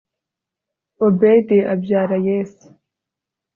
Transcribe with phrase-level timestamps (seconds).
[1.07, 2.67] obedi abyara yese